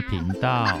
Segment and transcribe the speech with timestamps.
[0.00, 0.78] 频道。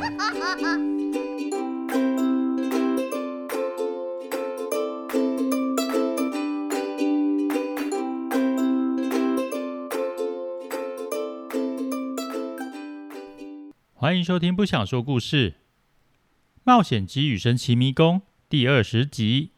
[13.94, 15.56] 欢迎收听《不想说故事：
[16.64, 19.52] 冒险鸡与神奇迷宫》第二十集。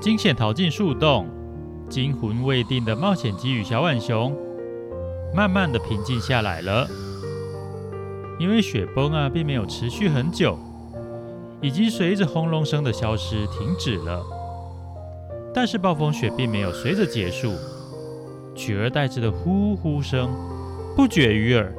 [0.00, 1.28] 惊险逃进树洞，
[1.90, 4.34] 惊魂未定的冒险鸡与小浣熊
[5.34, 6.88] 慢慢的平静下来了。
[8.38, 10.58] 因为雪崩啊，并没有持续很久，
[11.60, 14.24] 已经随着轰隆声的消失停止了。
[15.52, 17.52] 但是暴风雪并没有随着结束，
[18.54, 20.30] 取而代之的呼呼声
[20.96, 21.70] 不绝于耳。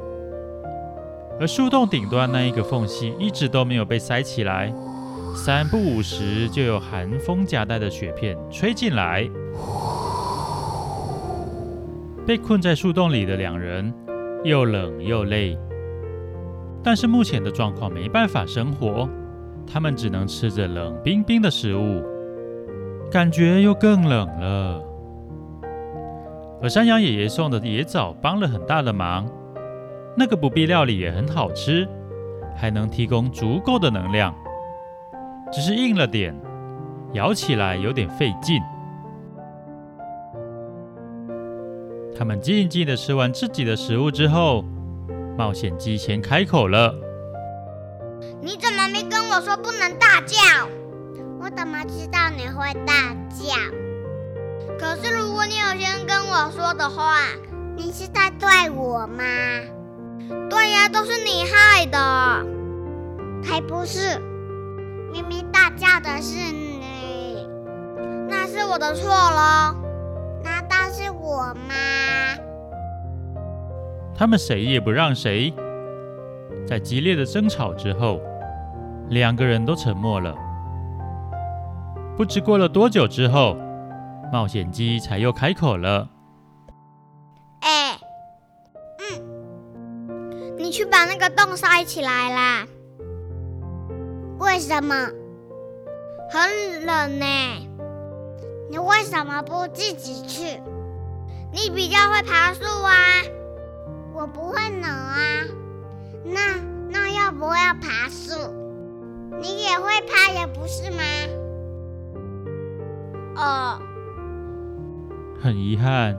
[1.40, 4.72] 而树洞顶端那一个缝隙一直都没有被塞起来。
[5.34, 9.28] 三不五时，就有寒风夹带的雪片吹进来。
[12.24, 13.92] 被困在树洞里的两人
[14.44, 15.58] 又冷又累，
[16.82, 19.08] 但是目前的状况没办法生活，
[19.66, 22.02] 他们只能吃着冷冰冰的食物，
[23.10, 24.80] 感觉又更冷了。
[26.62, 29.26] 而山羊爷爷送的野枣帮了很大的忙，
[30.16, 31.88] 那个不必料理也很好吃，
[32.54, 34.32] 还能提供足够的能量。
[35.52, 36.34] 只是硬了点，
[37.12, 38.58] 咬起来有点费劲。
[42.16, 44.64] 他们静静的吃完自己的食物之后，
[45.36, 46.94] 冒险鸡先开口了
[48.40, 50.38] ：“你怎么没跟我说不能大叫？
[51.38, 53.54] 我怎么知道你会大叫？
[54.78, 57.18] 可是如果你有先跟我说的话，
[57.76, 59.22] 你是在对我吗？
[60.48, 62.46] 对呀，都是你害的，
[63.42, 64.18] 才不是。”
[66.02, 67.46] 的是你，
[68.28, 69.74] 那是我的错喽？
[70.42, 71.74] 难道是我吗？
[74.14, 75.52] 他们谁也不让谁，
[76.66, 78.20] 在激烈的争吵之后，
[79.10, 80.34] 两个人都沉默了。
[82.16, 83.56] 不知过了多久之后，
[84.32, 86.08] 冒险鸡才又开口了
[87.62, 87.98] ：“哎，
[88.98, 92.66] 嗯，你去把那个洞塞起来啦。”
[94.38, 94.94] 为什么？
[96.32, 97.26] 很冷呢。
[98.70, 100.58] 你为什么不自己去？
[101.52, 102.94] 你比较会爬树啊。
[104.14, 105.18] 我不会冷啊。
[106.24, 106.56] 那
[106.88, 108.32] 那要不要爬树？
[109.42, 111.02] 你也会爬，也不是吗？
[113.36, 113.78] 哦。
[115.38, 116.18] 很遗憾，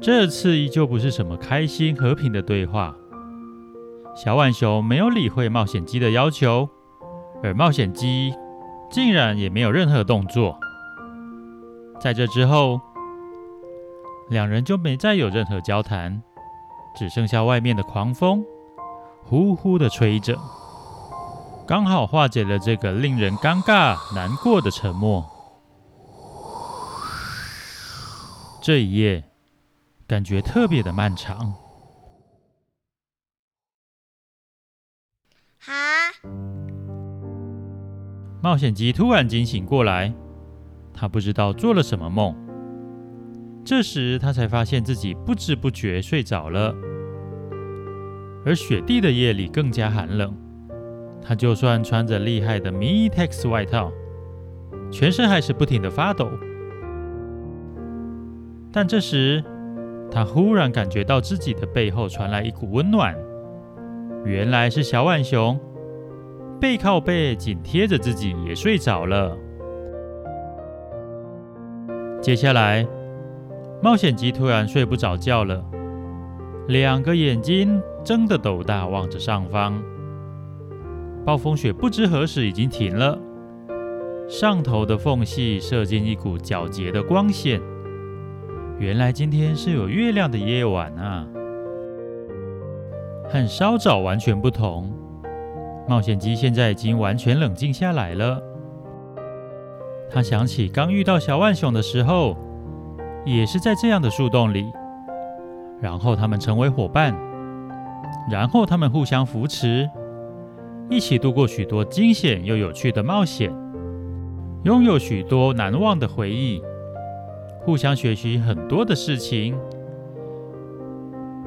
[0.00, 2.96] 这次依旧不是什么开心和平的对话。
[4.16, 6.68] 小浣熊没有理会冒险鸡的要求。
[7.42, 8.34] 而冒险鸡
[8.90, 10.58] 竟然也没有任何动作。
[12.00, 12.80] 在这之后，
[14.28, 16.22] 两人就没再有任何交谈，
[16.96, 18.44] 只剩下外面的狂风
[19.24, 20.38] 呼呼的吹着，
[21.66, 25.24] 刚好化解了这个令人尴尬难过的沉默。
[28.62, 29.24] 这一夜
[30.06, 31.54] 感觉特别的漫长。
[38.42, 40.12] 冒险鸡突然惊醒过来，
[40.94, 42.34] 他不知道做了什么梦。
[43.62, 46.74] 这时他才发现自己不知不觉睡着了，
[48.46, 50.34] 而雪地的夜里更加寒冷。
[51.22, 53.92] 他就算穿着厉害的 Mitex 外套，
[54.90, 56.30] 全身还是不停的发抖。
[58.72, 59.44] 但这时
[60.10, 63.14] 他忽然感觉到自己的背后传来一股温暖，
[64.24, 65.60] 原来是小浣熊。
[66.60, 69.34] 背靠背紧贴着自己，也睡着了。
[72.20, 72.86] 接下来，
[73.82, 75.64] 冒险鸡突然睡不着觉了，
[76.68, 79.82] 两个眼睛睁得斗大，望着上方。
[81.24, 83.18] 暴风雪不知何时已经停了，
[84.28, 87.58] 上头的缝隙射进一股皎洁的光线。
[88.78, 91.26] 原来今天是有月亮的夜晚啊，
[93.30, 94.92] 和稍早完全不同。
[95.90, 98.40] 冒险鸡现在已经完全冷静下来了。
[100.08, 102.36] 他想起刚遇到小浣熊的时候，
[103.24, 104.64] 也是在这样的树洞里，
[105.80, 107.12] 然后他们成为伙伴，
[108.30, 109.90] 然后他们互相扶持，
[110.88, 113.52] 一起度过许多惊险又有趣的冒险，
[114.62, 116.62] 拥有许多难忘的回忆，
[117.64, 119.58] 互相学习很多的事情。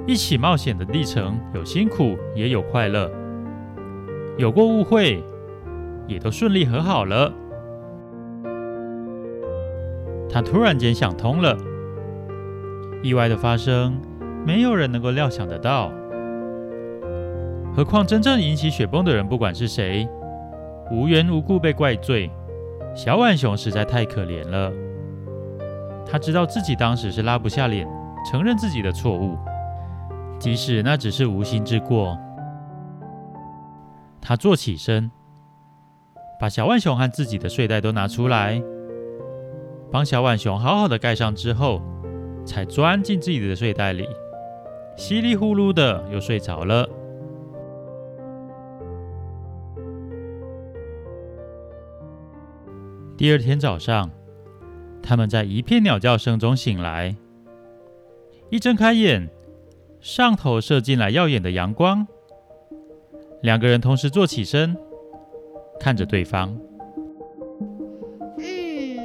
[0.05, 3.09] 一起冒险的历程有辛苦，也有快乐。
[4.37, 5.23] 有过误会，
[6.07, 7.31] 也都顺利和好了。
[10.29, 11.55] 他突然间想通了，
[13.03, 13.95] 意外的发生，
[14.45, 15.91] 没有人能够料想得到。
[17.75, 20.07] 何况真正引起雪崩的人，不管是谁，
[20.91, 22.31] 无缘无故被怪罪，
[22.95, 24.71] 小浣熊实在太可怜了。
[26.05, 27.87] 他知道自己当时是拉不下脸
[28.29, 29.37] 承认自己的错误，
[30.39, 32.17] 即使那只是无心之过。
[34.25, 35.11] 他坐起身，
[36.39, 38.63] 把小浣熊和自己的睡袋都拿出来，
[39.91, 41.81] 帮小浣熊好好的盖上之后，
[42.45, 44.07] 才钻进自己的睡袋里，
[44.95, 46.87] 稀里呼噜的又睡着了。
[53.17, 54.09] 第二天早上，
[55.01, 57.13] 他们在一片鸟叫声中醒来。
[58.49, 59.29] 一睁开眼，
[59.99, 62.07] 上头射进来耀眼的阳光。
[63.43, 64.73] 两个人同时坐起身，
[65.77, 66.57] 看着对方。
[68.37, 68.97] 嗯，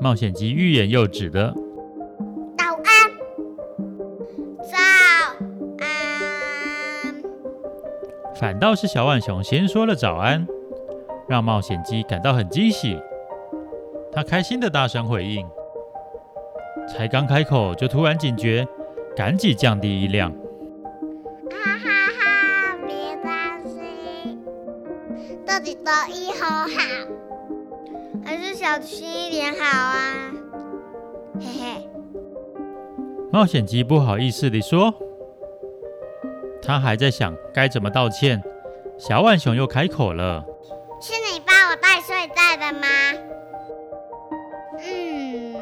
[0.00, 1.54] 冒险鸡欲言又止的。
[2.58, 2.84] 早安，
[4.64, 4.76] 早
[5.78, 5.86] 安。
[8.34, 10.44] 反倒是小浣熊先说了早安。
[11.28, 12.98] 让冒险鸡感到很惊喜，
[14.12, 15.46] 他开心的大声回应，
[16.88, 18.66] 才刚开口就突然警觉，
[19.16, 20.34] 赶紧降低音量。
[25.84, 26.68] 到底大一好好，
[28.24, 30.32] 还是小心一点好啊？
[31.38, 31.88] 嘿嘿。
[33.30, 34.94] 冒险鸡不好意思地说，
[36.62, 38.42] 他还在想该怎么道歉，
[38.98, 40.42] 小浣熊又开口了。
[41.00, 42.86] 是你把我带睡袋的吗？
[44.78, 45.54] 嗯，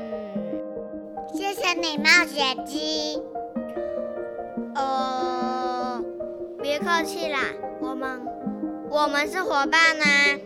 [1.34, 3.20] 谢谢你，冒险鸡。
[4.76, 6.00] 呃，
[6.62, 7.38] 别客气啦，
[7.80, 8.20] 我们
[8.94, 10.36] 我们是伙伴呐、啊。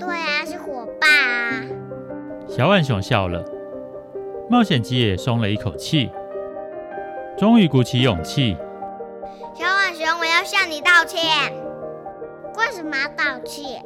[0.00, 1.62] 对啊，是伙伴啊。
[2.48, 3.44] 小浣熊笑了，
[4.48, 6.10] 冒险鸡也松了一口气，
[7.36, 8.56] 终于鼓起勇气。
[9.54, 11.20] 小浣熊，我要向你道歉。
[12.56, 13.84] 为什么要道歉？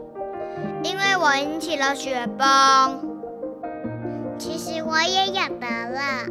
[0.85, 3.17] 因为我引起了雪崩。
[4.39, 6.29] 其实我也有得了，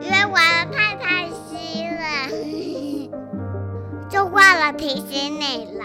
[0.00, 3.14] 因为玩的太开心了，
[4.10, 5.84] 就忘了提醒你了。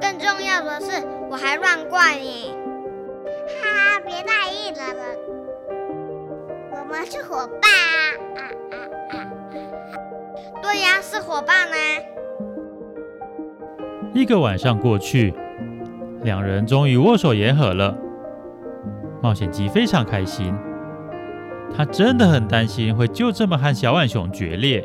[0.00, 2.54] 更重要的是，我还乱怪你。
[3.62, 5.02] 哈哈，别在意了了，
[6.72, 7.70] 我们是伙伴
[8.36, 8.38] 啊！
[8.38, 8.40] 啊
[8.70, 9.16] 啊啊！
[10.62, 11.76] 对呀，是伙伴呢、
[14.14, 15.34] 一个晚上过去，
[16.22, 17.96] 两人终于握手言和了。
[19.20, 20.54] 冒险鸡非常开心，
[21.76, 24.84] 他真的很担心会就这么和小浣熊决裂。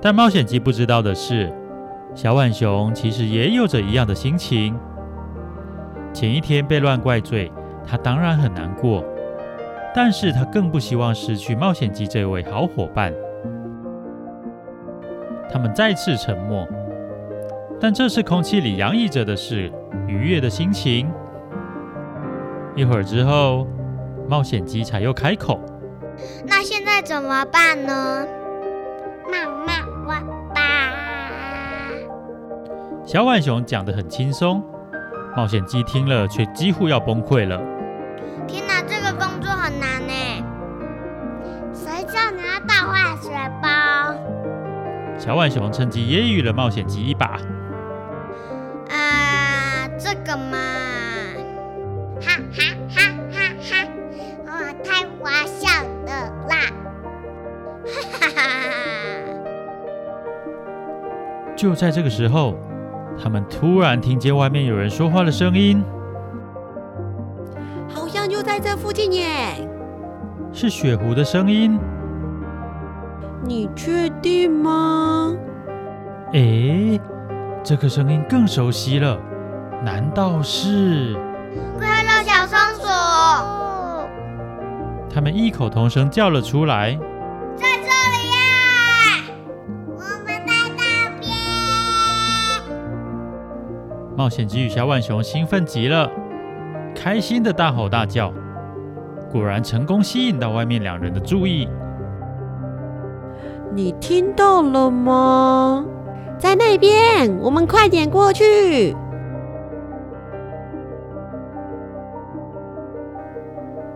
[0.00, 1.52] 但冒险鸡不知道的是，
[2.14, 4.78] 小浣熊其实也有着一样的心情。
[6.12, 7.52] 前一天被乱怪罪，
[7.86, 9.04] 他当然很难过，
[9.94, 13.12] 但是他更不希望失去冒险鸡这位好伙伴。
[15.50, 16.66] 他们再次沉默，
[17.80, 19.72] 但这次空气里洋溢着的是
[20.06, 21.08] 愉悦的心情。
[22.74, 23.66] 一会儿之后，
[24.28, 25.60] 冒险鸡才又开口
[26.46, 28.26] ：“那现在怎么办呢？”
[29.30, 29.77] 慢慢
[33.08, 34.62] 小浣熊讲得很轻松，
[35.34, 37.58] 冒险鸡听了却几乎要崩溃了。
[38.46, 40.12] 天哪，这个工作很难呢！
[41.72, 43.30] 谁叫你要倒坏雪
[43.62, 44.14] 包？
[45.18, 47.40] 小浣熊趁机揶揄了冒险鸡一把。
[48.90, 50.58] 啊，这个嘛，
[52.20, 53.88] 哈哈哈哈哈！
[54.44, 54.50] 我
[54.84, 55.66] 太滑笑
[56.04, 56.10] 了
[56.50, 56.56] 啦！
[57.86, 58.76] 哈哈哈哈！
[61.56, 62.54] 就在这个时候，
[63.22, 65.84] 他们突然听见外面有人说话的声音，
[67.88, 69.68] 好像就在这附近耶！
[70.52, 71.78] 是雪狐的声音。
[73.44, 75.34] 你确定吗？
[76.32, 77.00] 诶，
[77.62, 79.18] 这个声音更熟悉了，
[79.84, 81.14] 难道是
[81.78, 82.86] 快乐小松鼠？
[85.12, 86.98] 他们异口同声叫了出来，
[94.18, 96.10] 冒险鸡与小浣熊兴奋极了，
[96.92, 98.32] 开心的大吼大叫，
[99.30, 101.68] 果然成功吸引到外面两人的注意。
[103.72, 105.86] 你听到了吗？
[106.36, 108.92] 在那边，我们快点过去。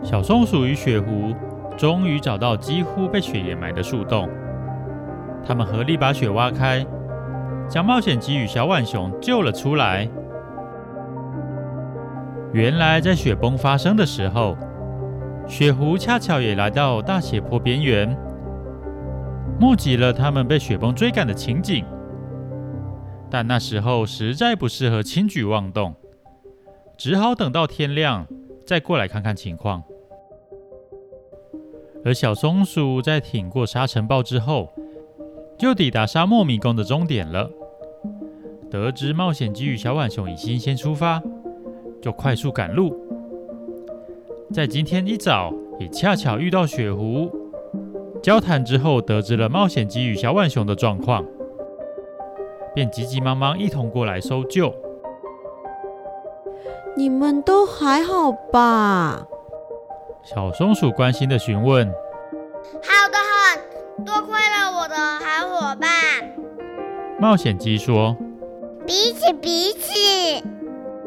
[0.05, 1.35] 小松鼠与雪狐
[1.77, 4.29] 终于找到几乎被雪掩埋的树洞，
[5.45, 6.87] 他们合力把雪挖开，
[7.73, 10.07] 将冒险鸡与小浣熊救了出来。
[12.53, 14.55] 原来在雪崩发生的时候，
[15.49, 18.15] 雪狐恰巧也来到大斜坡边缘，
[19.59, 21.83] 目击了他们被雪崩追赶的情景。
[23.31, 25.95] 但那时候实在不适合轻举妄动，
[26.99, 28.27] 只好等到天亮
[28.67, 29.83] 再过来看看情况。
[32.05, 34.71] 而小松鼠在挺过沙尘暴之后，
[35.59, 37.49] 就抵达沙漠迷宫的终点了。
[38.73, 41.23] 得知冒险鸡与小浣熊已经先出发，
[42.01, 42.99] 就快速赶路。
[44.51, 47.31] 在今天一早，也恰巧遇到雪狐。
[48.23, 51.23] 交谈之后，得知了冒险鸡与小浣熊的状况，
[52.75, 54.75] 便急急忙忙一同过来搜救。
[56.97, 59.27] 你们都还好吧？
[60.23, 61.87] 小松鼠关心的询问
[62.81, 63.19] ：“好的
[63.99, 65.91] 很，多亏了我的好伙伴。”
[67.21, 68.32] 冒险鸡说：“彼此彼此。”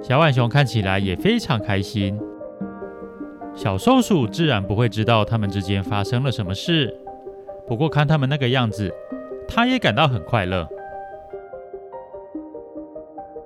[0.07, 2.15] 小浣熊看起来也非常开心。
[3.55, 6.95] 小松鼠自然不会知道他们之间发生了什么事，
[7.67, 8.93] 不过看他们那个样子，
[9.47, 10.67] 它也感到很快乐。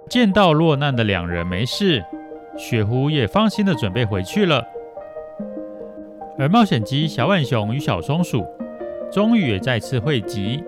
[0.10, 2.04] 见到落难的两人没事，
[2.58, 4.62] 雪狐也放心的准备回去了。
[6.38, 8.46] 而冒险鸡、小浣熊与小松鼠
[9.10, 10.62] 终于也再次汇集，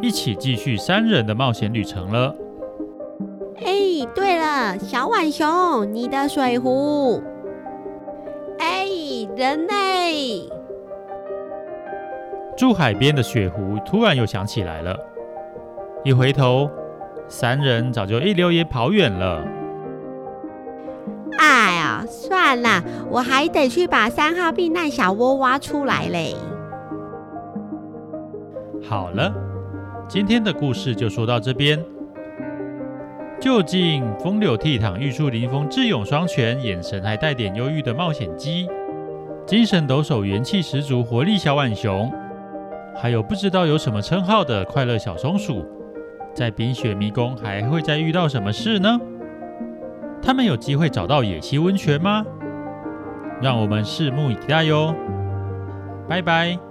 [0.00, 2.32] 一起继续三人的冒险旅程了。
[3.64, 7.22] 哎，对了，小浣熊，你的水壶。
[8.58, 8.86] 哎，
[9.36, 10.48] 人类！
[12.56, 14.96] 住海边的雪狐突然又想起来了，
[16.04, 16.68] 一回头，
[17.28, 19.44] 三人早就一溜烟跑远了。
[21.38, 26.34] 哎呀，算了，我还得去把三号避难小窝挖出来嘞。
[28.82, 29.32] 好了，
[30.08, 31.82] 今天的故事就说到这边。
[33.40, 38.68] 究竟风流倜傥、玉树临风、智勇双全、眼神还带点忧郁的冒险鸡，
[39.46, 42.12] 精神抖擞、元气十足、活力小浣熊，
[42.94, 45.64] 还有不知道有什么称号的快乐小松鼠，
[46.34, 49.00] 在冰雪迷宫还会再遇到什么事呢？
[50.20, 52.22] 他们有机会找到野溪温泉吗？
[53.40, 54.94] 让我们拭目以待哟！
[56.06, 56.69] 拜拜。